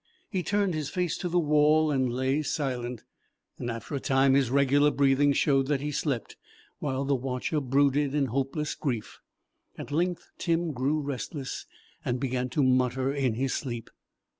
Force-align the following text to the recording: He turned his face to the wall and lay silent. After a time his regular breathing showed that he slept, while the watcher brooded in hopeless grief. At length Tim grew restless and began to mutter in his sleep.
He 0.31 0.41
turned 0.41 0.73
his 0.73 0.89
face 0.89 1.15
to 1.19 1.29
the 1.29 1.37
wall 1.37 1.91
and 1.91 2.11
lay 2.11 2.41
silent. 2.41 3.03
After 3.63 3.93
a 3.93 3.99
time 3.99 4.33
his 4.33 4.49
regular 4.49 4.89
breathing 4.89 5.31
showed 5.31 5.67
that 5.67 5.79
he 5.81 5.91
slept, 5.91 6.37
while 6.79 7.05
the 7.05 7.13
watcher 7.13 7.61
brooded 7.61 8.15
in 8.15 8.25
hopeless 8.25 8.73
grief. 8.73 9.19
At 9.77 9.91
length 9.91 10.31
Tim 10.39 10.71
grew 10.71 10.99
restless 11.01 11.67
and 12.03 12.19
began 12.19 12.49
to 12.49 12.63
mutter 12.63 13.13
in 13.13 13.35
his 13.35 13.53
sleep. 13.53 13.91